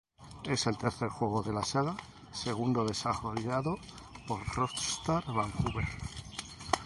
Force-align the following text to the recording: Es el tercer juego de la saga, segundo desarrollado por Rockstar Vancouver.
Es 0.45 0.65
el 0.65 0.79
tercer 0.79 1.09
juego 1.09 1.43
de 1.43 1.53
la 1.53 1.63
saga, 1.63 1.95
segundo 2.33 2.83
desarrollado 2.83 3.77
por 4.27 4.43
Rockstar 4.55 5.23
Vancouver. 5.27 5.85